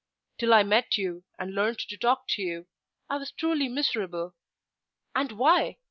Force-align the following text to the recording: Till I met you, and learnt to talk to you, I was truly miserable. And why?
Till 0.39 0.51
I 0.51 0.63
met 0.63 0.97
you, 0.97 1.25
and 1.37 1.53
learnt 1.53 1.77
to 1.81 1.95
talk 1.95 2.27
to 2.29 2.41
you, 2.41 2.65
I 3.07 3.17
was 3.17 3.29
truly 3.31 3.69
miserable. 3.69 4.33
And 5.13 5.33
why? 5.33 5.77